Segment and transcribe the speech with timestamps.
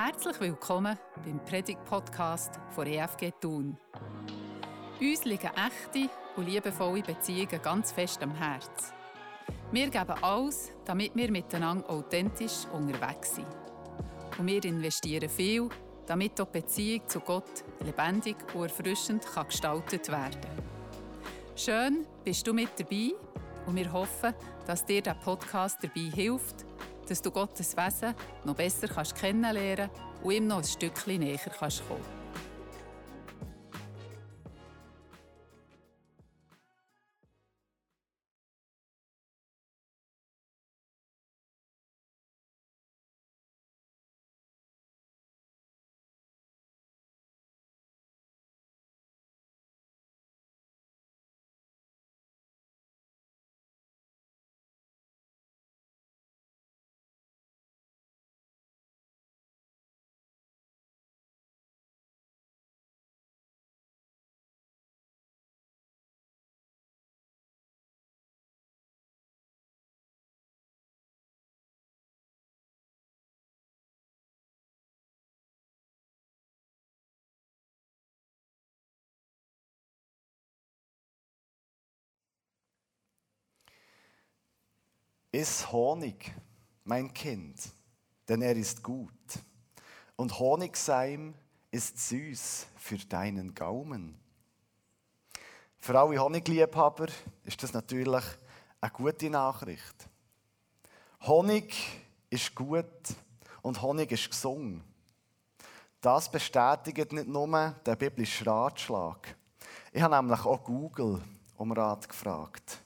[0.00, 3.76] Herzlich willkommen beim Predigt-Podcast von EFG Thun.
[5.00, 8.92] Uns liegen echte und liebevolle Beziehungen ganz fest am Herz.
[9.72, 13.48] Wir geben alles, damit wir miteinander authentisch unterwegs sind.
[14.38, 15.68] Und wir investieren viel,
[16.06, 20.62] damit auch die Beziehung zu Gott lebendig und erfrischend gestaltet werden kann.
[21.56, 23.14] Schön, bist du mit dabei
[23.66, 24.32] und wir hoffen,
[24.64, 26.67] dass dir der Podcast dabei hilft,
[27.08, 28.14] dass du Gottes Wesen
[28.44, 29.90] noch besser kannst kennenlernen
[30.22, 32.17] und ihm noch ein Stückchen näher kannst kommen.
[85.30, 86.34] Iss Honig,
[86.84, 87.60] mein Kind,
[88.28, 89.12] denn er ist gut.
[90.16, 91.34] Und Honigseim
[91.70, 94.18] ist süß für deinen Gaumen.
[95.78, 97.08] Für alle Honigliebhaber
[97.44, 98.24] ist das natürlich
[98.80, 100.08] eine gute Nachricht.
[101.22, 101.74] Honig
[102.30, 102.86] ist gut
[103.60, 104.82] und Honig ist gesungen.
[106.00, 109.36] Das bestätigt nicht nur der biblische Ratschlag.
[109.92, 111.20] Ich habe nämlich auch Google
[111.56, 112.78] um Rat gefragt.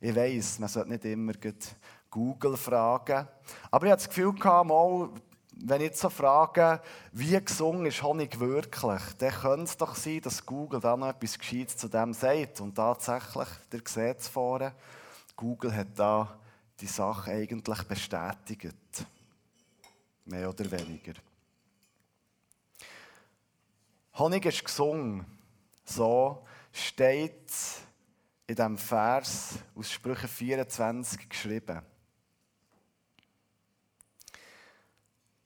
[0.00, 1.34] Ich weiß, man sollte nicht immer
[2.10, 3.28] Google fragen.
[3.70, 5.10] Aber ich hatte das Gefühl, mal,
[5.62, 6.80] wenn ich so frage,
[7.12, 11.38] wie gesungen ist Honig wirklich, dann könnte es doch sein, dass Google da noch etwas
[11.38, 12.60] Gescheites zu dem sagt.
[12.60, 14.72] Und tatsächlich, der sieht es vorne,
[15.36, 16.38] Google hat da
[16.80, 18.74] die Sache eigentlich bestätigt.
[20.24, 21.12] Mehr oder weniger.
[24.14, 25.26] Honig ist gesungen.
[25.84, 26.42] So
[26.72, 27.52] steht
[28.50, 31.82] in diesem Vers aus Sprüche 24 geschrieben.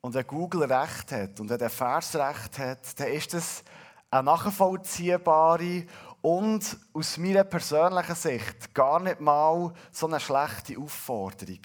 [0.00, 3.62] Und wenn Google recht hat und wenn der Vers recht hat, dann ist das
[4.10, 5.84] eine nachvollziehbare
[6.22, 11.60] und aus meiner persönlichen Sicht gar nicht mal so eine schlechte Aufforderung.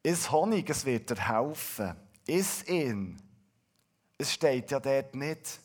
[0.00, 1.96] Ist Honig, es wird dir helfen.
[2.24, 3.20] Ist ihn.
[4.16, 5.58] Es steht ja dort nicht.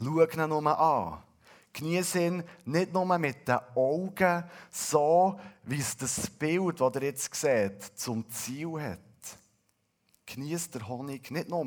[0.00, 1.22] Schau ihn nur an.
[1.72, 7.34] Genieße ihn nicht nur mit den Augen, so wie es das Bild, das ihr jetzt
[7.34, 8.98] seht, zum Ziel hat.
[10.26, 11.64] Genieße den Honig nicht nur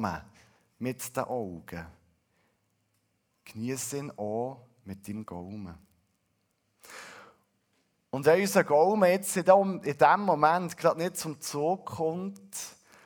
[0.79, 1.85] mit den Augen.
[3.45, 5.75] Genieße ihn auch mit deinem Gaumen.
[8.11, 12.55] Und wenn unser Gaumen jetzt in diesem Moment gerade nicht zum Zug kommt,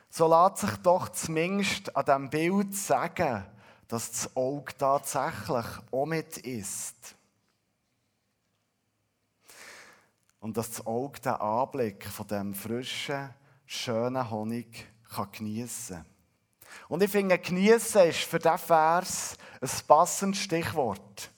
[0.08, 3.44] so lässt sich doch zumindest an diesem Bild sagen,
[3.90, 7.16] dass das Auge tatsächlich auch mit ist.
[10.38, 13.34] Und dass das Auge den Anblick von dem frischen,
[13.66, 16.06] schönen Honig kann geniessen kann.
[16.88, 21.30] Und ich finde, geniessen ist für diesen Vers ein passendes Stichwort.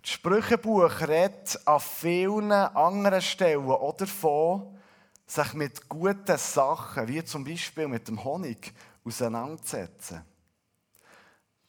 [0.00, 4.78] Das Sprüchebuch redet an vielen anderen Stellen auch davon,
[5.26, 8.72] sich mit guten Sachen, wie zum Beispiel mit dem Honig,
[9.04, 10.31] auseinanderzusetzen.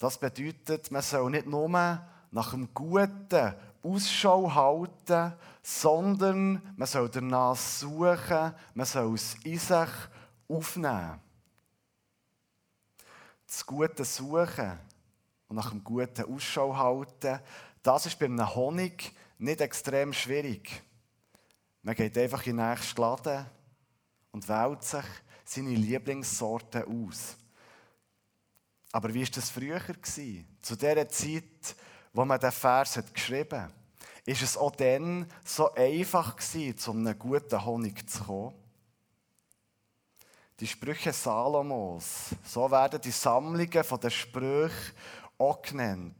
[0.03, 5.31] Das bedeutet, man soll nicht nur nach dem Guten Ausschau halten,
[5.61, 9.89] sondern man soll danach suchen, man soll es in sich
[10.49, 11.21] aufnehmen.
[13.47, 14.77] Das Gute suchen
[15.47, 17.39] und nach dem Guten Ausschau halten,
[17.81, 20.83] das ist beim Honig nicht extrem schwierig.
[21.81, 23.45] Man geht einfach in den nächsten Laden
[24.33, 25.05] und wählt sich
[25.45, 27.38] seine Lieblingssorte aus.
[28.94, 29.81] Aber wie war das früher?
[30.62, 31.75] Zu der Zeit,
[32.13, 33.74] wo man den Vers geschrieben hat,
[34.24, 38.54] ist es auch dann so einfach gewesen, zu einem guten Honig zu kommen.
[40.60, 44.94] Die Sprüche Salomos, so werden die Sammlungen von den Sprüchen
[45.40, 46.13] auch genannt.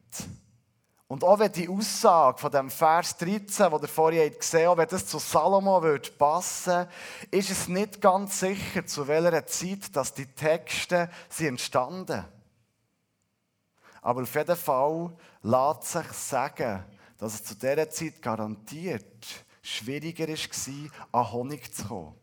[1.08, 4.88] Und auch wenn die Aussage von dem Vers 13, wo der vorhin gesehen hat, wenn
[4.88, 6.88] das zu Salomo würde passen,
[7.30, 12.26] ist es nicht ganz sicher, zu welcher Zeit dass die Texte sie entstanden.
[14.04, 15.12] Aber auf jeden Fall
[15.42, 16.84] lässt sich sagen,
[17.18, 19.26] dass es zu dieser Zeit garantiert
[19.62, 20.90] schwieriger war,
[21.22, 22.16] an Honig zu kommen.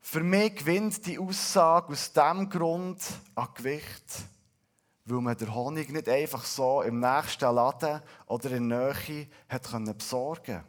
[0.00, 3.00] Für mich gewinnt die Aussage aus dem Grund
[3.36, 4.24] an Gewicht,
[5.04, 9.96] weil man den Honig nicht einfach so im nächsten Laden oder in der Nähe hat
[9.96, 10.64] besorgen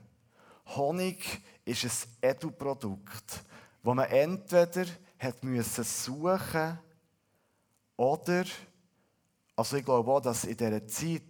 [0.76, 3.44] Honig ist ein Edu-Produkt,
[3.84, 4.86] das man entweder
[5.18, 5.44] hat
[5.84, 6.80] suchen
[7.98, 8.46] oder,
[9.56, 11.22] also ich glaube auch, dass in dieser Zeit,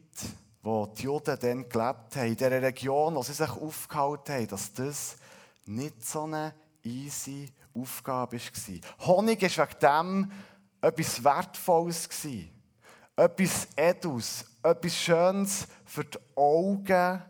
[0.62, 4.74] wo die Juden dann gelebt haben, in dieser Region, wo sie sich aufgehalten haben, dass
[4.74, 5.16] das
[5.66, 6.54] nicht so eine
[6.84, 9.08] easy Aufgabe war.
[9.08, 10.32] Honig war wegen dem
[10.82, 12.10] etwas Wertvolles.
[13.16, 17.22] Etwas Edus, etwas Schönes für die Augen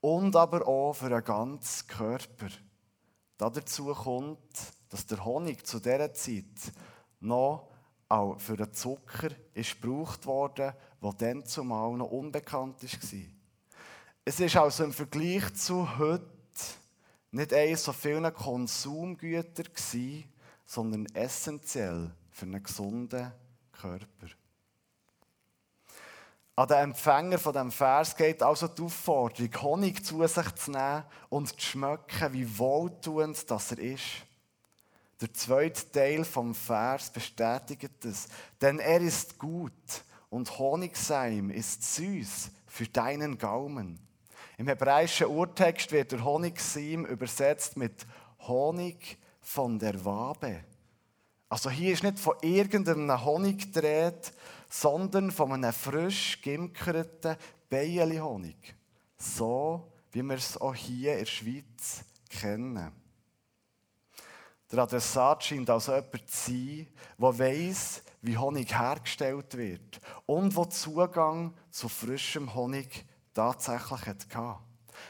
[0.00, 2.48] und aber auch für den ganzen Körper.
[3.38, 4.38] Dazu kommt,
[4.90, 6.44] dass der Honig zu dieser Zeit
[7.20, 7.69] noch
[8.10, 13.20] auch für den Zucker ist gebraucht wurde, der dann zumal noch unbekannt war.
[14.24, 16.26] Es ist also im Vergleich zu heute
[17.30, 20.24] nicht eines so vielen Konsumgüter gewesen,
[20.66, 23.32] sondern essentiell für einen gesunden
[23.72, 24.26] Körper.
[26.56, 31.04] An den Empfänger von dem Vers geht also die Aufforderung, Honig zu sich zu nehmen
[31.28, 34.26] und zu schmecken, wie wohltuend das er ist.
[35.20, 38.28] Der zweite Teil vom Vers bestätigt das.
[38.60, 39.72] Denn er ist gut
[40.30, 43.98] und Honigseim ist süß für deinen Gaumen.
[44.56, 48.06] Im hebräischen Urtext wird der Honigseim übersetzt mit
[48.40, 50.64] Honig von der Wabe.
[51.48, 54.32] Also hier ist nicht von irgendeinem Honig gedreht,
[54.68, 57.36] sondern von einem frisch geimkerten
[57.68, 58.74] Bienenhonig.
[59.18, 62.99] So, wie wir es auch hier in der Schweiz kennen.
[64.70, 66.86] Der Adressat scheint also jemand zu sein,
[67.18, 74.58] der weiss, wie Honig hergestellt wird und der Zugang zu frischem Honig tatsächlich hatte.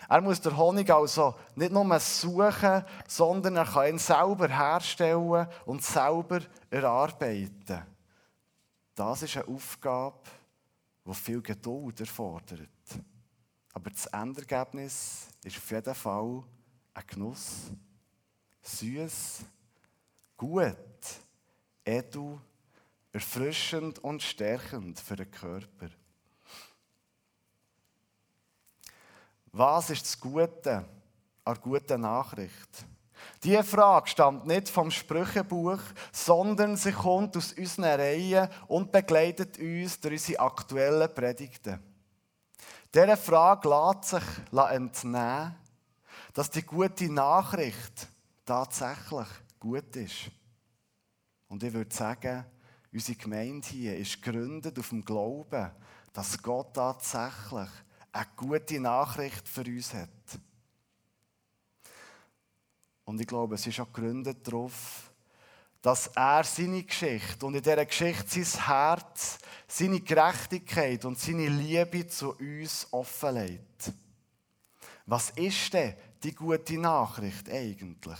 [0.08, 5.82] Er muss den Honig also nicht nur suchen, sondern er kann ihn selber herstellen und
[5.82, 6.40] selber
[6.70, 7.82] erarbeiten.
[8.94, 10.20] Das ist eine Aufgabe,
[11.06, 12.68] die viel Geduld erfordert.
[13.72, 16.42] Aber das Endergebnis ist auf jeden Fall
[16.94, 17.72] ein Genuss.
[18.76, 19.40] Süß,
[20.36, 20.76] gut,
[21.84, 22.38] edel,
[23.12, 25.88] erfrischend und stärkend für den Körper.
[29.52, 30.84] Was ist das Gute
[31.44, 32.86] an guten Nachricht?
[33.42, 35.80] Diese Frage stammt nicht vom Sprüchebuch,
[36.12, 41.82] sondern sie kommt aus unseren Reihen und begleitet uns durch unsere aktuellen Predigten.
[42.94, 44.22] Dieser Frage lässt sich
[44.52, 45.56] entnehmen,
[46.32, 48.08] dass die gute Nachricht
[48.44, 49.28] tatsächlich
[49.58, 50.30] gut ist.
[51.48, 52.44] Und ich würde sagen,
[52.92, 55.70] unsere Gemeinde hier ist gegründet auf dem Glauben,
[56.12, 57.68] dass Gott tatsächlich
[58.12, 60.08] eine gute Nachricht für uns hat.
[63.04, 65.10] Und ich glaube, es ist auch gegründet darauf,
[65.82, 72.06] dass er seine Geschichte und in dieser Geschichte sein Herz, seine Gerechtigkeit und seine Liebe
[72.06, 73.92] zu uns offenlegt.
[75.10, 78.18] Was ist denn die gute Nachricht eigentlich?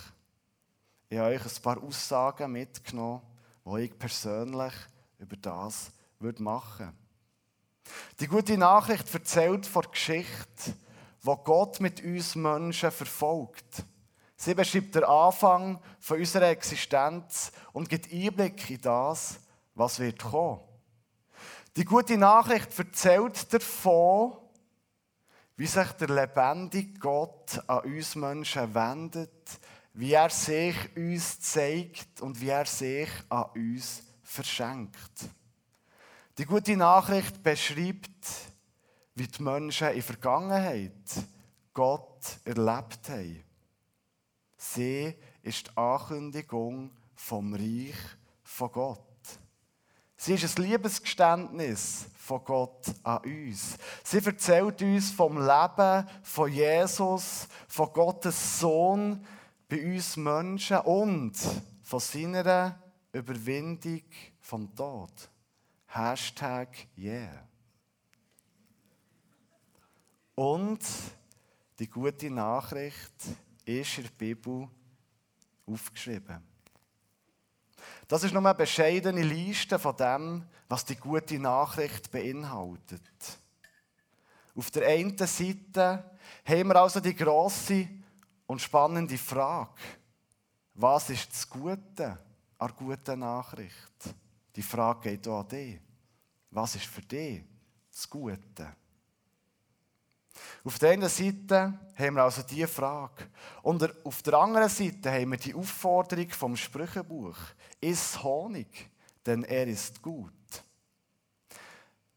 [1.09, 3.23] Ich habe euch ein paar Aussagen mitgenommen,
[3.65, 4.73] die ich persönlich
[5.21, 5.93] über das
[6.39, 6.95] machen würde.
[8.19, 10.75] Die gute Nachricht erzählt von der Geschichte,
[11.23, 13.85] wo Gott mit uns Menschen verfolgt.
[14.35, 19.39] Sie beschreibt den Anfang von unserer Existenz und gibt Einblick in das,
[19.77, 20.59] was wird kommen.
[21.76, 24.41] Die gute Nachricht erzählt davon,
[25.61, 29.61] wie sich der lebendige Gott an uns Menschen wendet,
[29.93, 35.29] wie er sich uns zeigt und wie er sich an uns verschenkt.
[36.38, 38.25] Die gute Nachricht beschreibt,
[39.14, 41.05] wie die Menschen in der Vergangenheit
[41.75, 43.45] Gott erlebt haben.
[44.57, 47.99] Sie ist die Ankündigung vom Reich
[48.45, 49.10] von Gott.
[50.23, 53.79] Sie ist ein Liebesgeständnis von Gott an uns.
[54.05, 59.25] Sie erzählt uns vom Leben von Jesus, von Gottes Sohn
[59.67, 61.39] bei uns Menschen und
[61.83, 62.79] von seiner
[63.15, 64.03] Überwindung
[64.41, 65.11] vom Tod.
[65.87, 67.49] Hashtag Yeah.
[70.35, 70.81] Und
[71.79, 73.15] die gute Nachricht
[73.65, 74.69] ist in der Bibel
[75.65, 76.50] aufgeschrieben.
[78.11, 83.00] Das ist nur eine bescheidene Liste von dem, was die gute Nachricht beinhaltet.
[84.57, 86.11] Auf der einen Seite
[86.45, 87.87] haben wir also die grosse
[88.49, 89.71] und spannende Frage,
[90.75, 92.19] was ist das Gute
[92.59, 94.12] an der guten Nachricht?
[94.57, 95.79] Die Frage geht auch an dich.
[96.50, 97.45] Was ist für dich
[97.93, 98.75] das Gute?
[100.62, 103.29] Auf der einen Seite haben wir also diese Frage.
[103.62, 107.37] Und auf der anderen Seite haben wir die Aufforderung vom Sprüchenbuch.
[107.81, 108.90] Iss Honig,
[109.25, 110.33] denn er ist gut.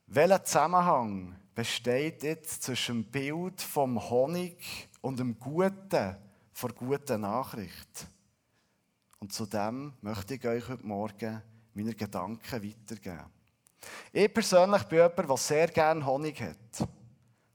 [0.08, 6.18] Welcher Zusammenhang besteht jetzt zwischen dem Bild vom Honig und dem Guten,
[6.52, 8.08] vor guten Nachricht?
[9.20, 11.42] Und zu dem möchte ich euch heute Morgen
[11.74, 13.32] meine Gedanken weitergeben.
[14.12, 16.88] Ich persönlich bin jemand, der sehr gerne Honig hat.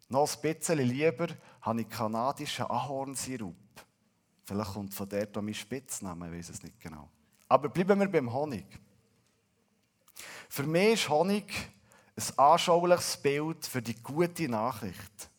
[0.09, 1.29] Noch ein bisschen lieber
[1.61, 3.55] habe ich kanadischen Ahornsirup.
[4.45, 7.09] Vielleicht kommt von der mein Spitzname, ich weiß es nicht genau.
[7.49, 8.67] Aber bleiben wir beim Honig.
[10.49, 11.53] Für mich ist Honig
[12.17, 15.31] ein anschauliches Bild für die gute Nachricht.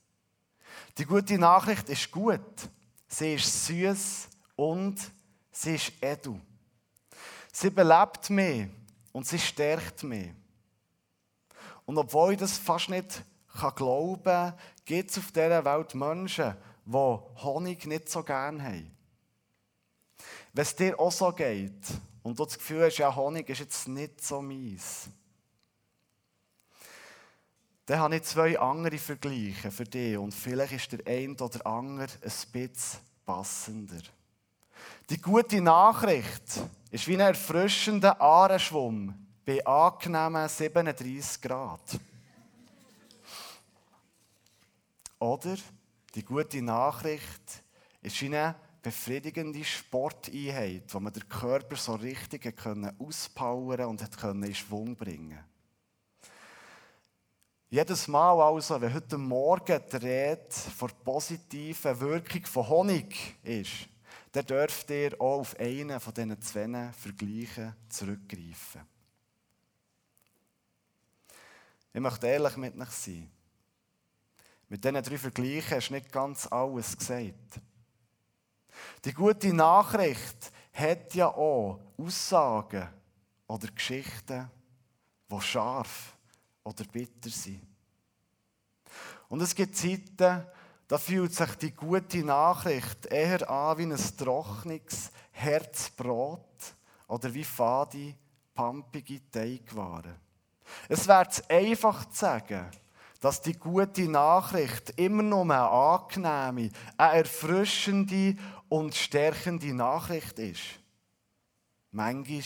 [0.98, 2.70] Die gute Nachricht ist gut.
[3.08, 5.00] Sie ist süß und
[5.60, 6.40] Sie ist edel.
[7.52, 8.70] Sie belebt mich
[9.12, 10.32] und sie stärkt mich.
[11.86, 13.26] Und obwohl ich das fast nicht
[13.75, 14.53] glauben kann,
[14.86, 18.98] gibt es auf dieser Welt Menschen, die Honig nicht so gerne haben.
[20.53, 21.84] Wenn es dir auch so geht
[22.24, 25.10] und du das Gefühl hast, ja, Honig ist jetzt nicht so meins,
[27.86, 32.08] dann habe ich zwei andere Vergleiche für dich und vielleicht ist der eine oder andere
[32.22, 34.01] ein bisschen passender.
[35.10, 36.44] Die gute Nachricht
[36.91, 39.13] ist wie ein erfrischender Ahrenschwumm
[39.44, 42.00] bei angenehmen 37 Grad.
[45.20, 45.58] Oder
[46.16, 47.64] die gute Nachricht
[48.02, 52.54] ist eine befriedigende Sporteinheit, wo man den Körper so richtig
[52.98, 55.44] auspowern und in Schwung bringen
[57.72, 63.88] Jedes Mal also, wenn heute Morgen die Rede von positiven Wirkung von Honig ist,
[64.32, 68.82] dann dürft ihr auch auf einen von diesen zwei Vergleichen zurückgreifen.
[71.94, 73.30] Ich möchte ehrlich mit euch sein.
[74.70, 77.60] Mit diesen drei Vergleichen hast du nicht ganz alles gesagt.
[79.04, 82.88] Die gute Nachricht hat ja auch Aussagen
[83.48, 84.50] oder Geschichten,
[85.30, 86.16] die scharf
[86.64, 87.66] oder bitter sind.
[89.28, 90.46] Und es gibt Zeiten,
[90.88, 96.76] da fühlt sich die gute Nachricht eher an wie ein trockenes Herzbrot
[97.08, 98.16] oder wie fade,
[98.54, 100.16] pampige Teigwaren.
[100.88, 102.70] Es wäre einfach zu sagen,
[103.20, 108.38] dass die gute Nachricht immer noch eine angenehme, eine erfrischende
[108.70, 110.62] und stärkende Nachricht ist.
[111.92, 112.44] Manchmal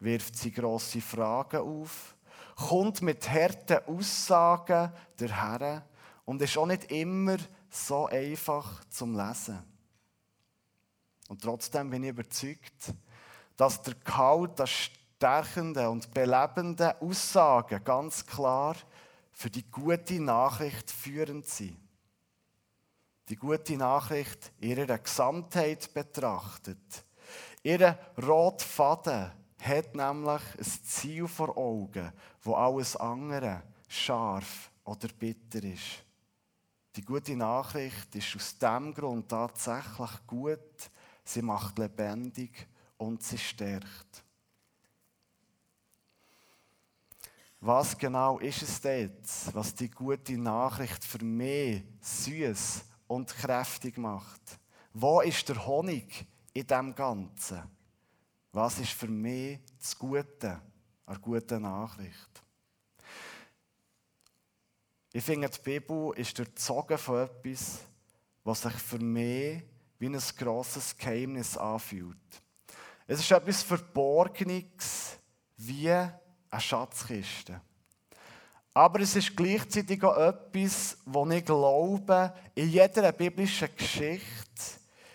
[0.00, 2.16] wirft sie grosse Fragen auf,
[2.56, 5.84] kommt mit harten Aussagen daher
[6.24, 7.36] und ist auch nicht immer
[7.70, 9.62] so einfach zum Lesen.
[11.28, 12.94] Und trotzdem bin ich überzeugt,
[13.56, 18.76] dass der Gehalt der stärkenden und belebenden Aussagen ganz klar
[19.36, 21.76] für die gute Nachricht führend sind.
[23.28, 27.04] Die gute Nachricht in ihrer Gesamtheit betrachtet.
[27.62, 35.62] Ihre rote Faden hat nämlich ein Ziel vor Augen, wo alles andere scharf oder bitter
[35.62, 36.02] ist.
[36.94, 40.90] Die gute Nachricht ist aus dem Grund tatsächlich gut.
[41.24, 42.66] Sie macht lebendig
[42.96, 44.24] und sie stärkt.
[47.60, 54.58] Was genau ist es jetzt, was die gute Nachricht für mich süß und kräftig macht?
[54.92, 57.62] Wo ist der Honig in dem Ganzen?
[58.52, 60.60] Was ist für mich das Gute,
[61.06, 62.42] eine gute Nachricht?
[65.12, 67.80] Ich finde, die Bibel ist durchzogen von etwas,
[68.44, 69.62] was sich für mich
[69.98, 72.42] wie ein grosses Geheimnis anfühlt.
[73.06, 75.18] Es ist etwas Verborgenes
[75.56, 75.94] wie
[76.50, 77.60] eine Schatzkiste.
[78.74, 84.22] Aber es ist gleichzeitig auch etwas, wo ich glaube, in jeder biblischen Geschichte,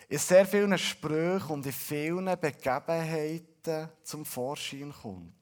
[0.08, 5.32] in sehr vielen Sprüchen und in vielen Begebenheiten zum Vorschein kommt.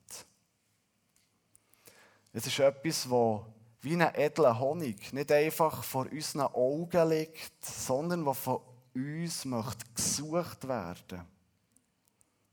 [2.33, 3.41] Es ist etwas, das
[3.83, 8.61] wie ein edler Honig nicht einfach vor unseren Augen liegt, sondern was von
[8.95, 11.27] uns möchte gesucht werden.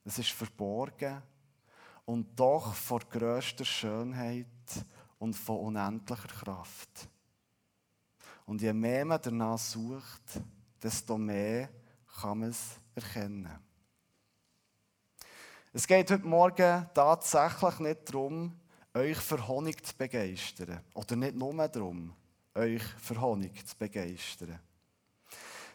[0.05, 1.21] Es ist verborgen
[2.07, 4.47] und doch vor größter Schönheit
[5.19, 7.09] und von unendlicher Kraft.
[8.45, 10.41] Und je mehr man danach sucht,
[10.81, 11.69] desto mehr
[12.19, 13.59] kann man es erkennen.
[15.73, 18.57] Es geht heute Morgen tatsächlich nicht darum,
[18.93, 20.79] euch für Honig zu begeistern.
[20.93, 22.13] Oder nicht nur darum,
[22.55, 24.57] euch für Honig zu begeistern.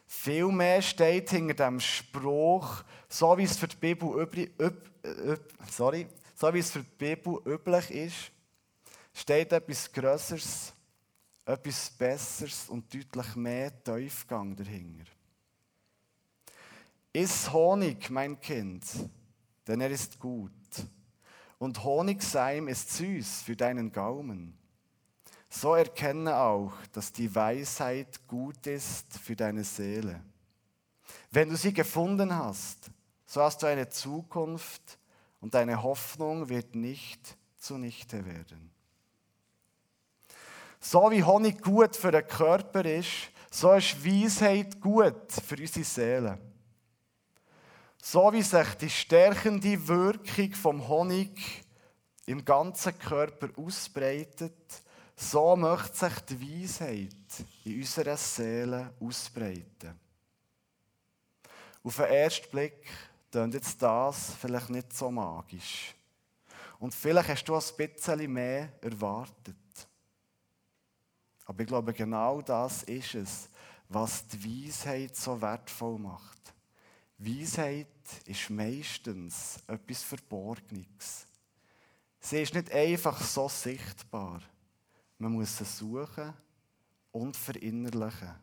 [0.06, 6.06] Vielmehr steht hinter dem Spruch, so wie es für die Bibel üblich, üb, üb, sorry,
[6.42, 8.32] so wie es für die Bibel üblich ist,
[9.14, 10.72] steht etwas Größeres
[11.44, 15.04] etwas Besseres und deutlich mehr Tiefgang dahinter.
[17.12, 18.84] Iss Honig, mein Kind,
[19.68, 20.50] denn er ist gut.
[21.60, 24.58] Und Honigseim ist süß für deinen Gaumen.
[25.48, 30.20] So erkenne auch, dass die Weisheit gut ist für deine Seele.
[31.30, 32.90] Wenn du sie gefunden hast,
[33.26, 34.98] so hast du eine Zukunft
[35.42, 38.70] und deine Hoffnung wird nicht zunichte werden.
[40.80, 46.38] So wie Honig gut für den Körper ist, so ist Weisheit gut für unsere Seele.
[48.00, 51.64] So wie sich die stärkende Wirkung vom Honig
[52.26, 54.82] im ganzen Körper ausbreitet,
[55.16, 57.16] so möchte sich die Weisheit
[57.64, 59.98] in unserer Seele ausbreiten.
[61.84, 62.88] Auf den ersten Blick
[63.32, 65.94] klingt jetzt das vielleicht nicht so magisch.
[66.78, 69.56] Und vielleicht hast du ein bisschen mehr erwartet.
[71.46, 73.48] Aber ich glaube, genau das ist es,
[73.88, 76.54] was die Weisheit so wertvoll macht.
[77.18, 77.86] Weisheit
[78.26, 81.26] ist meistens etwas Verborgenes.
[82.20, 84.42] Sie ist nicht einfach so sichtbar.
[85.18, 86.34] Man muss sie suchen
[87.12, 88.34] und verinnerlichen.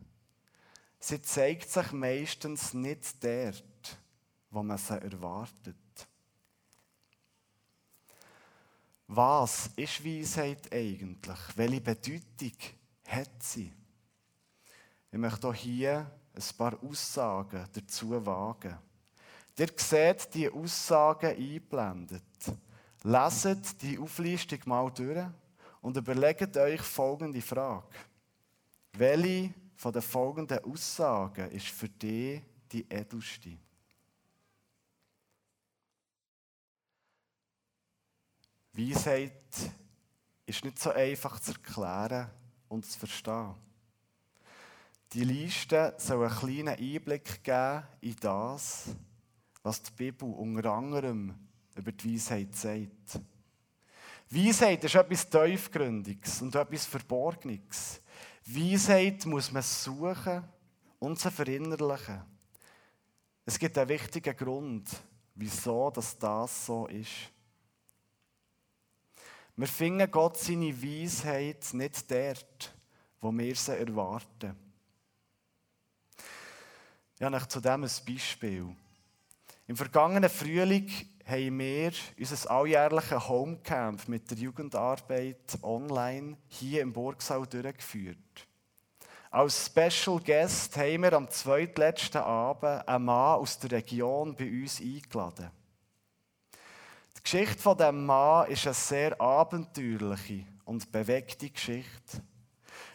[1.00, 3.64] Sie zeigt sich meistens nicht dort,
[4.52, 6.08] wo man sie erwartet.
[9.08, 11.40] Was ist Weisheit eigentlich?
[11.56, 12.58] Welche Bedeutung
[13.08, 13.74] hat sie?
[15.12, 18.78] Ich möchte hier ein paar Aussagen dazu wagen.
[19.58, 22.24] Ihr seht die Aussagen eingeblendet.
[23.04, 25.26] Leset die Auflistung mal durch
[25.82, 27.96] und überlegt euch folgende Frage.
[28.94, 32.42] Welche von den folgenden Aussagen ist für dich
[32.72, 33.58] die edelste?
[38.80, 39.34] Weisheit
[40.46, 42.30] ist nicht so einfach zu erklären
[42.70, 43.56] und zu verstehen.
[45.12, 48.96] Die Liste soll einen kleinen Einblick geben in das,
[49.64, 51.36] was die Bibel unter anderem
[51.76, 53.20] über die Weisheit sagt.
[54.30, 58.02] Weisheit ist etwas Tiefgründiges und etwas Verborgenes.
[58.46, 60.44] Weisheit muss man suchen
[61.00, 62.22] und sie verinnerlichen.
[63.46, 64.90] Es gibt einen wichtigen Grund,
[65.36, 67.32] wieso das, das so ist.
[69.60, 72.74] Wir finden Gott seine Weisheit nicht dort,
[73.20, 74.56] wo wir sie erwarten.
[77.18, 78.74] Ich habe zu dem ein Beispiel.
[79.68, 80.90] Im vergangenen Frühling
[81.26, 88.48] haben wir unser alljährliches Homecamp mit der Jugendarbeit online hier im Burgsaal durchgeführt.
[89.30, 94.80] Als Special Guest haben wir am zweitletzten Abend einen Mann aus der Region bei uns
[94.80, 95.52] eingeladen.
[97.32, 102.24] Die Geschichte von dem Mann ist eine sehr abenteuerliche und bewegte Geschichte.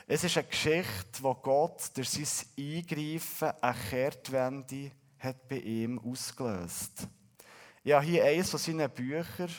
[0.09, 2.27] Es ist eine Geschichte, wo Gott durch sein
[2.59, 7.07] Eingreifen eine Kehrtwende hat bei ihm ausgelöst.
[7.87, 9.51] Habe hier eines von seinen Büchern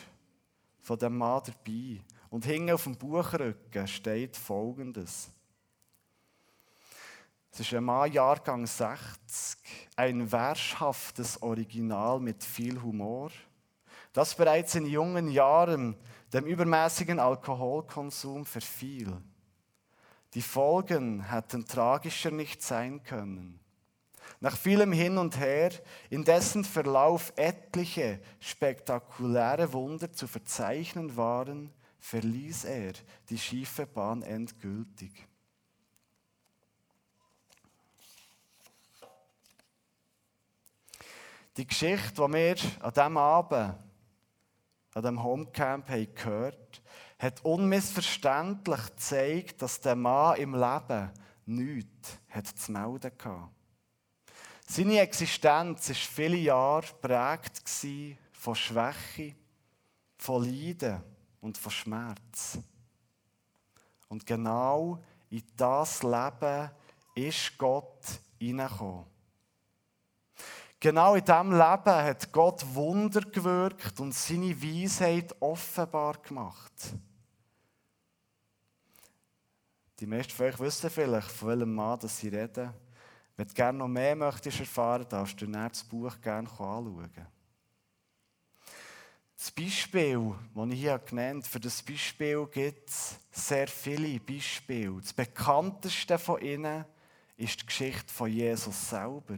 [0.81, 2.01] von dem Mann dabei.
[2.29, 5.29] Und hinten auf dem Buchrücken steht Folgendes.
[7.49, 9.57] Es ist ein Mann, Jahrgang 60,
[9.95, 13.31] ein werschhaftes Original mit viel Humor,
[14.15, 15.97] das bereits in jungen Jahren
[16.31, 19.13] dem übermäßigen Alkoholkonsum verfiel.
[20.33, 23.59] Die Folgen hätten tragischer nicht sein können.
[24.39, 25.71] Nach vielem Hin und Her,
[26.09, 32.93] in dessen Verlauf etliche spektakuläre Wunder zu verzeichnen waren, verließ er
[33.29, 35.27] die schiefe Bahn endgültig.
[41.57, 43.84] Die Geschichte, die wir an diesem Abend,
[44.95, 46.81] an diesem Homecamp haben gehört
[47.19, 51.11] hat unmissverständlich gezeigt, dass der Mann im Leben
[51.45, 53.49] nichts zu melden hatte.
[54.67, 57.61] Seine Existenz war viele Jahre geprägt
[58.31, 59.35] von Schwäche,
[60.17, 61.03] von Leiden
[61.41, 62.57] und von Schmerz.
[64.07, 66.71] Und genau in das Leben
[67.15, 69.14] ist Gott hineingekommen.
[70.85, 76.71] Genau in diesem Leben hat Gott Wunder gewirkt und seine Weisheit offenbar gemacht.
[79.99, 82.71] Die meisten von euch wissen vielleicht, von welchem Mann das sie reden.
[83.35, 87.09] Wenn du gerne noch mehr möchtest erfahren, darfst du das Buch gerne anschauen.
[89.35, 95.01] Das Beispiel, das ich hier genannt habe, für das Beispiel gibt es sehr viele Beispiele.
[95.01, 96.85] Das bekannteste von ihnen
[97.37, 99.37] ist die Geschichte von Jesus selber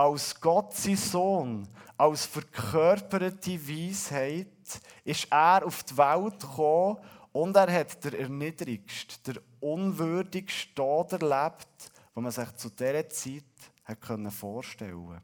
[0.00, 6.96] als Gott sein Sohn, als verkörperte Weisheit, ist er auf die Welt gekommen,
[7.32, 13.44] Und er hat der erniedrigste, der unwürdigste Tod erlebt, den man sich zu dieser Zeit
[13.84, 15.22] hat vorstellen konnte.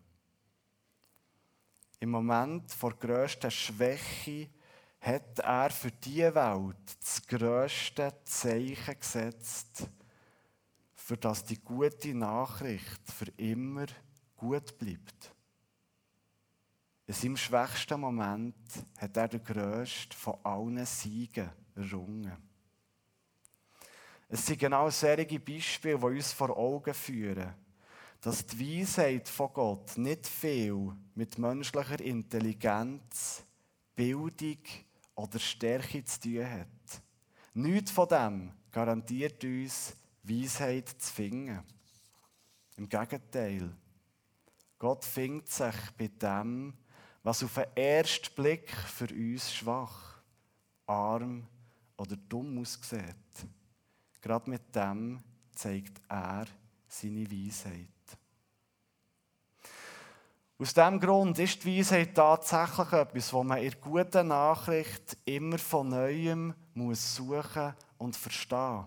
[2.00, 4.50] Im Moment vor grösster Schwäche
[5.00, 9.88] hat er für diese Welt das grösste Zeichen gesetzt,
[10.94, 13.86] für das die gute Nachricht für immer
[14.36, 15.34] gut bleibt.
[17.06, 18.56] In seinem schwächsten Moment
[18.98, 22.36] hat er den grössten von allen Siegen errungen.
[24.28, 27.54] Es sind genau solche Beispiele, die uns vor Augen führen,
[28.20, 33.44] dass die Weisheit von Gott nicht viel mit menschlicher Intelligenz,
[33.94, 34.58] Bildung
[35.14, 37.02] oder Stärke zu tun hat.
[37.54, 39.94] Nichts von dem garantiert uns,
[40.24, 41.62] Weisheit zu finden.
[42.76, 43.70] Im Gegenteil,
[44.78, 46.74] Gott findet sich bei dem,
[47.22, 50.20] was auf den ersten Blick für uns schwach,
[50.86, 51.46] arm
[51.96, 53.02] oder dumm aussieht.
[54.20, 56.46] Gerade mit dem zeigt er
[56.88, 57.88] seine Weisheit.
[60.58, 65.58] Aus diesem Grund ist die Weisheit tatsächlich etwas, wo man in der guten Nachricht immer
[65.58, 68.86] von Neuem muss suchen und verstehen.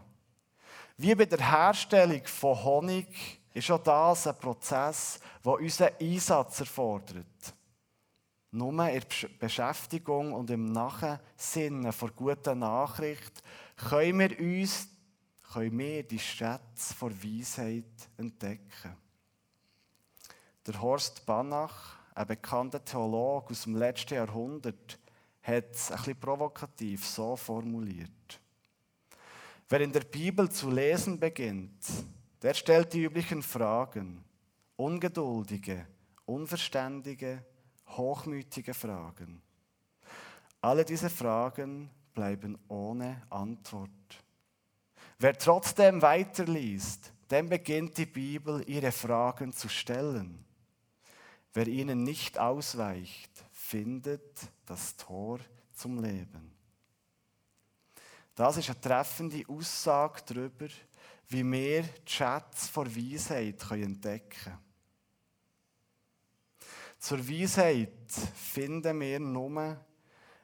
[0.98, 7.54] Wie bei der Herstellung von Honig ist auch das ein Prozess, der unseren Einsatz erfordert.
[8.52, 13.44] Nur in der Beschäftigung und im Nachsinnen vor guter Nachricht
[13.76, 14.88] können wir uns,
[15.54, 18.98] können wir die Schätze vor Weisheit entdecken.
[20.66, 25.00] Der Horst Banach, ein bekannter Theologe aus dem letzten Jahrhundert,
[25.42, 28.40] hat es ein bisschen provokativ so formuliert.
[29.68, 31.86] Wer in der Bibel zu lesen beginnt,
[32.42, 34.24] der stellt die üblichen Fragen.
[34.76, 35.88] Ungeduldige,
[36.26, 37.44] unverständige,
[37.88, 39.42] hochmütige Fragen.
[40.62, 43.90] Alle diese Fragen bleiben ohne Antwort.
[45.18, 50.46] Wer trotzdem weiterliest, dem beginnt die Bibel ihre Fragen zu stellen.
[51.54, 55.40] Wer ihnen nicht ausweicht, findet das Tor
[55.74, 56.54] zum Leben.
[58.36, 60.68] Das ist eine treffende Aussage darüber,
[61.30, 64.58] wie wir die Schätze vor Weisheit entdecken können.
[66.98, 69.78] Zur Weisheit finden wir nur,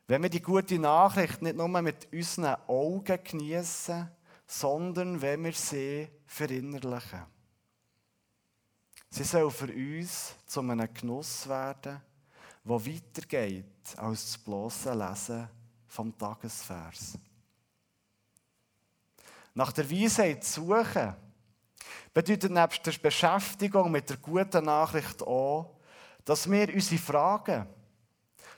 [0.08, 4.10] wenn wir die gute Nachricht nicht nur mit unseren Augen genießen,
[4.48, 7.26] sondern wenn wir sie verinnerlichen.
[9.10, 12.02] Sie soll für uns zu einem Genuss werden,
[12.64, 15.50] der weitergeht als das bloße Lesen
[15.88, 17.18] vom Tagesvers.
[19.56, 21.16] Nach der Weisheit suchen
[22.14, 25.78] bedeutet nebst der Beschäftigung mit der guten Nachricht auch,
[26.26, 27.66] dass wir unsere Fragen,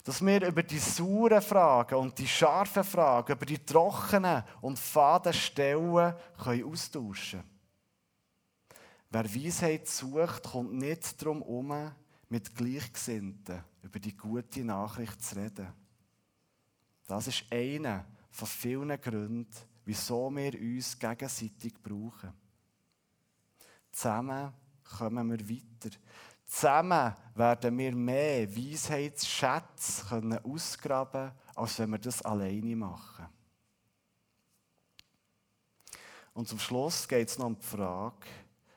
[0.04, 5.34] dass wir über die sauren Fragen und die scharfen Fragen, über die trockenen und faden
[5.34, 7.58] Stellen können austauschen können.
[9.10, 11.92] Wer Weisheit sucht, kommt nicht darum herum,
[12.30, 15.72] mit Gleichgesinnten über die gute Nachricht zu reden.
[17.06, 19.48] Das ist einer von vielen Gründen,
[19.88, 22.34] wieso wir uns gegenseitig brauchen.
[23.89, 24.54] Zusammen
[24.97, 25.95] kommen wir weiter.
[26.45, 33.28] Zusammen werden wir mehr Weisheitsschätze ausgraben können, als wenn wir das alleine machen.
[36.34, 38.28] Und zum Schluss geht es noch um die Frage,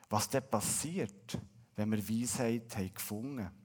[0.09, 1.37] was dann passiert,
[1.75, 3.55] wenn wir Weisheit haben gefunden haben.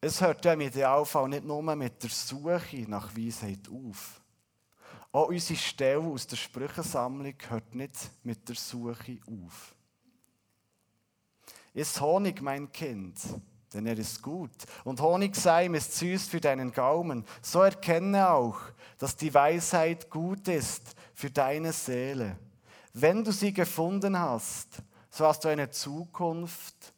[0.00, 4.20] Es hört ja im Idealfall nicht nur mit der Suche nach Weisheit auf.
[5.12, 9.74] Auch unsere Stelle aus der Sprüchensammlung hört nicht mit der Suche auf.
[11.74, 13.16] Ist Honig mein Kind,
[13.72, 14.50] denn er ist gut.
[14.84, 17.24] Und Honigseim ist süß für deinen Gaumen.
[17.42, 18.60] So erkenne auch,
[18.98, 22.36] dass die Weisheit gut ist für deine Seele.
[22.92, 26.92] Wenn du sie gefunden hast, so hast du eine Zukunft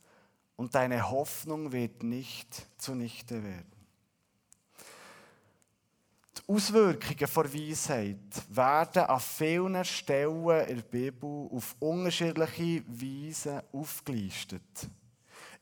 [0.57, 3.72] und deine Hoffnung wird nicht zunichte werden.
[6.39, 8.17] Die Auswirkungen von Weisheit
[8.49, 14.89] werden an vielen Stellen in der Bibel auf unterschiedliche Weisen aufgelistet.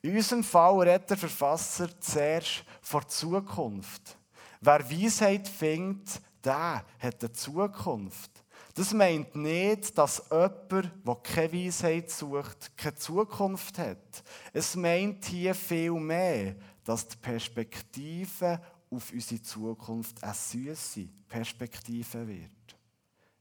[0.01, 4.17] In unserem Fall redet der Verfasser zuerst vor Zukunft.
[4.61, 8.31] Wer Weisheit findet, der hat eine Zukunft.
[8.73, 10.71] Das meint nicht, dass jemand,
[11.05, 14.23] der keine Weisheit sucht, keine Zukunft hat.
[14.53, 22.77] Es meint hier viel mehr, dass die Perspektive auf unsere Zukunft eine süße Perspektive wird.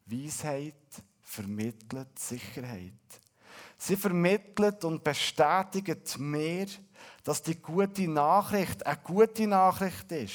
[0.07, 0.75] Weisheit
[1.23, 2.93] vermittelt Sicherheit.
[3.77, 6.67] Sie vermittelt und bestätigt mir,
[7.25, 10.35] dass die gute Nachricht eine gute Nachricht ist,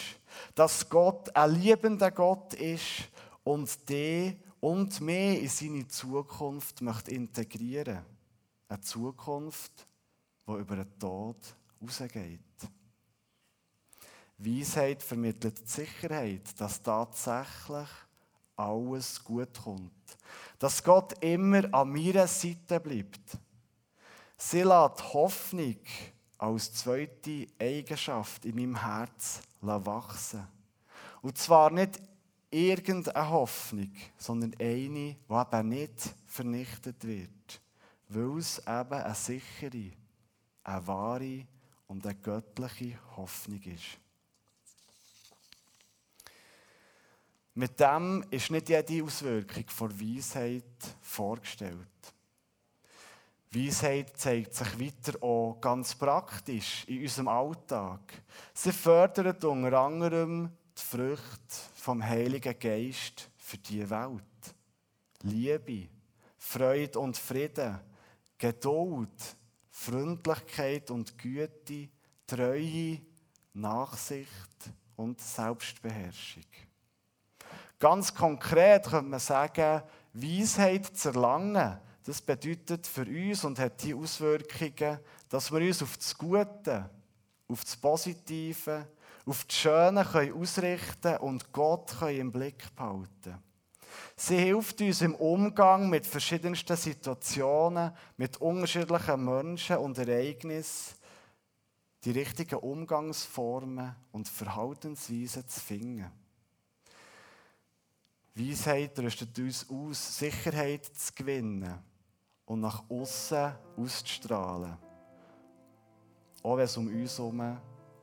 [0.54, 3.10] dass Gott ein liebender Gott ist
[3.44, 8.04] und die und mehr in seine Zukunft möchte integrieren.
[8.68, 9.88] Eine Zukunft,
[10.48, 11.38] die über den Tod
[11.82, 12.45] rausgeht.
[14.38, 17.88] Weisheit vermittelt die Sicherheit, dass tatsächlich
[18.56, 19.92] alles gut kommt.
[20.60, 23.38] Dass Gott immer an meiner Seite bleibt.
[24.38, 25.78] Sie lässt Hoffnung
[26.38, 30.48] als zweite Eigenschaft in meinem Herz wachsen.
[31.22, 32.02] Und zwar nicht
[32.52, 37.62] irgendeine Hoffnung, sondern eine, die eben nicht vernichtet wird,
[38.10, 39.92] weil es eben eine sichere,
[40.64, 41.48] eine wahre
[41.88, 44.00] und eine göttliche Hoffnung ist.
[47.58, 50.64] Mit dem ist nicht jede Auswirkung von Weisheit
[51.00, 51.88] vorgestellt.
[53.50, 58.22] Weisheit zeigt sich weiter auch ganz praktisch in unserem Alltag.
[58.54, 64.22] Sie fördert unter anderem die Frucht vom Heiligen Geist für die Welt.
[65.22, 65.88] Liebe,
[66.38, 67.80] Freude und Frieden,
[68.38, 69.38] Geduld,
[69.70, 71.88] Freundlichkeit und Güte,
[72.28, 73.00] Treue,
[73.54, 76.44] Nachsicht und Selbstbeherrschung.
[77.80, 79.84] Ganz konkret könnte man sagen,
[80.14, 85.98] Weisheit zu erlangen, das bedeutet für uns und hat die Auswirkungen, dass wir uns auf
[85.98, 86.90] das Gute,
[87.48, 88.88] auf das Positive,
[89.26, 93.42] auf das Schöne können ausrichten und Gott können im Blick behalten.
[94.16, 100.96] Sie hilft uns im Umgang mit verschiedensten Situationen, mit unterschiedlichen Menschen und Ereignissen,
[102.04, 106.12] die richtigen Umgangsformen und Verhaltensweisen zu finden.
[108.38, 111.80] Weisheit rüstet uns aus, Sicherheit zu gewinnen
[112.46, 114.78] und nach außen auszustrahlen.
[116.44, 117.58] Auch wenn es um uns herum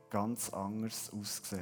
[0.09, 1.59] ganz anders aussieht.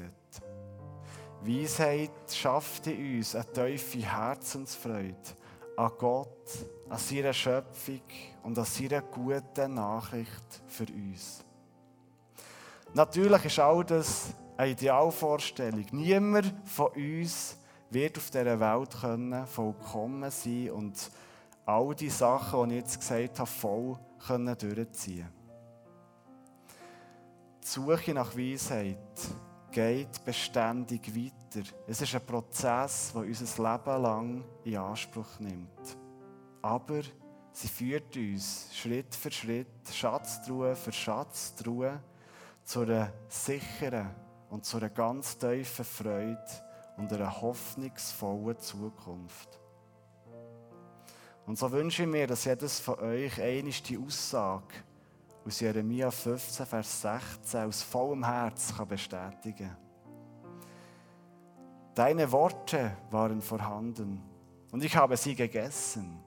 [1.42, 5.16] Weisheit schafft in uns eine tiefe Herzensfreude
[5.76, 6.48] an Gott,
[6.90, 8.02] an seiner Schöpfung
[8.44, 11.44] und an seiner guten Nachricht für uns.
[12.94, 15.86] Natürlich ist all das eine Idealvorstellung.
[15.92, 17.58] Niemand von uns
[17.92, 21.12] wird auf dieser Welt können vollkommen sein und
[21.66, 25.28] all die Sachen, die ich jetzt gesagt habe, voll können durchziehen
[27.62, 28.98] Die Suche nach Weisheit
[29.72, 31.68] geht beständig weiter.
[31.88, 35.98] Es ist ein Prozess, der unser Leben lang in Anspruch nimmt.
[36.62, 37.02] Aber
[37.52, 42.00] sie führt uns Schritt für Schritt, Schatztruhe für Schatztruhe,
[42.64, 44.10] zu einer sicheren
[44.50, 49.60] und zu einer ganz tiefen Freude und einer hoffnungsvollen Zukunft.
[51.46, 54.76] Und so wünsche ich mir, dass jedes von euch einmal die Aussage
[55.46, 59.78] aus Jeremia 15, Vers 16 aus vollem Herz kann bestätigen kann.
[61.96, 64.22] Deine Worte waren vorhanden
[64.72, 66.24] und ich habe sie gegessen.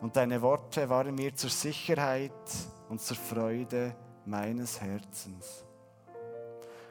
[0.00, 2.32] Und deine Worte waren mir zur Sicherheit
[2.88, 5.65] und zur Freude meines Herzens.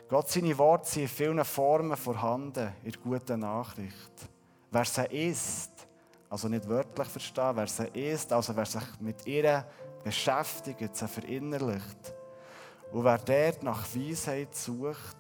[0.08, 4.30] Gott seine Worte sind in vielen Formen vorhanden in der guten Nachricht.
[4.70, 5.72] Wer sie isst,
[6.30, 9.65] also nicht wörtlich verstehen, wer sie isst, also wer sich mit ihr
[10.04, 12.13] beschäftigt, sie verinnerlicht.
[12.91, 15.18] Und wer dort nach Weisheit sucht,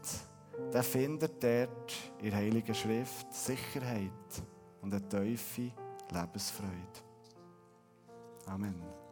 [0.71, 4.11] der findet dort in der Heiligen Schrift Sicherheit
[4.81, 5.71] und eine tiefe
[6.11, 6.69] Lebensfreude.
[8.45, 9.04] Amen.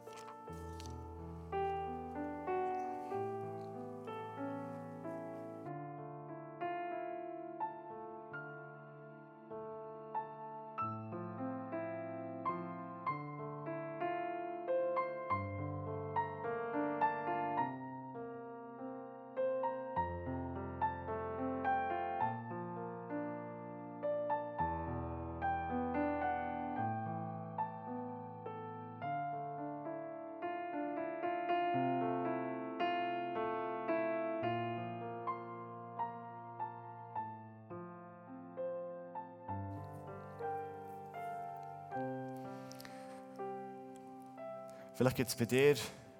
[45.03, 45.75] Vielleicht gibt es bei dir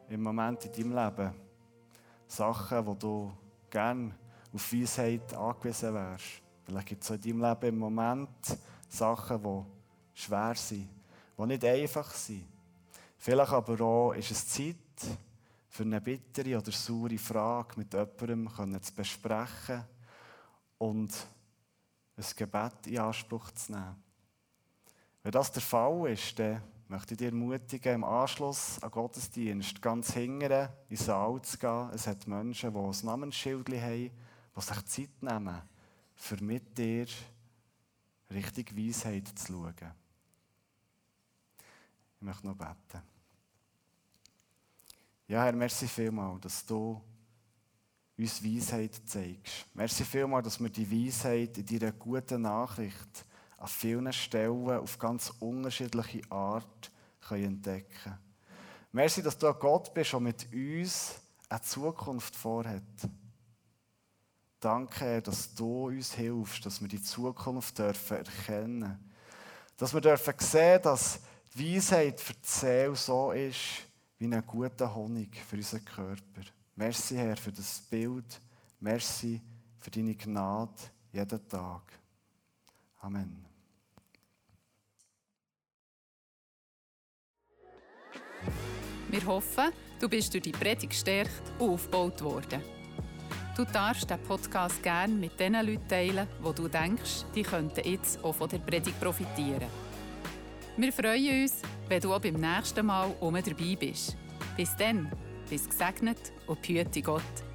[0.10, 1.34] im Moment in deinem Leben
[2.28, 3.32] Sachen, wo du
[3.70, 4.14] gerne
[4.54, 6.42] auf Weisheit angewiesen wärst.
[6.66, 8.30] Vielleicht gibt es in deinem Leben im Moment
[8.90, 10.90] Sachen, die schwer sind,
[11.38, 12.46] die nicht einfach sind.
[13.20, 14.76] Vielleicht aber auch ist es Zeit,
[15.70, 19.82] für eine bittere oder saure Frage mit jemandem zu besprechen
[20.78, 21.26] und
[22.18, 24.04] ein Gebet in Anspruch zu nehmen.
[25.22, 30.14] Wenn das der Fall ist, dann möchte ich dir ermutigen, im Anschluss an Gottesdienst ganz
[30.14, 31.90] hingern in den Saal zu gehen.
[31.94, 34.12] Es hat Menschen, die ein Namensschild haben,
[34.56, 35.62] die sich Zeit nehmen,
[36.16, 37.08] für mit dir
[38.30, 39.94] Richtung Weisheit zu schauen.
[42.18, 43.02] Ich möchte noch beten.
[45.28, 47.02] Ja, Herr, merci vielmal, dass du
[48.18, 49.66] uns Weisheit zeigst.
[49.74, 53.26] Merci vielmal, dass wir die Weisheit in deiner guten Nachricht
[53.64, 56.92] an vielen Stellen auf ganz unterschiedliche Art
[57.30, 58.20] entdecken können.
[58.92, 61.16] Merci, dass du Gott bist, der mit uns
[61.48, 62.84] eine Zukunft vorhat.
[64.60, 69.00] Danke, dass du uns hilfst, dass wir die Zukunft dürfen erkennen
[69.78, 71.22] Dass wir dürfen sehen, dass
[71.56, 73.88] die Weisheit für die Seele so ist,
[74.20, 76.42] wie ein guter Honig für unseren Körper.
[76.76, 78.42] Merci, Herr, für das Bild.
[78.80, 79.42] Merci
[79.80, 80.74] für deine Gnade
[81.14, 81.94] jeden Tag.
[83.00, 83.53] Amen.
[89.14, 92.64] Wir hoffen, du bist durch die Predigt gestärkt und aufgebaut worden.
[93.56, 98.24] Du darfst den Podcast gerne mit den Leuten teilen, wo du denkst, die könnten jetzt
[98.24, 99.68] auch von der Predigt profitieren.
[100.78, 104.18] Wir freuen uns, wenn du auch beim nächsten Mal um dabei bist.
[104.58, 105.12] Bis dann,
[105.48, 107.53] bis gesegnet und behüte Gott.